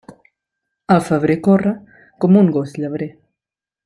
[0.95, 1.73] El febrer corre
[2.25, 3.11] com un gos llebrer.